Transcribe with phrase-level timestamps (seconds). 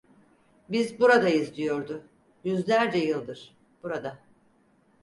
[0.69, 2.03] Biz buradayız, diyordu…
[2.43, 4.19] Yüzlerce yıldır, burada…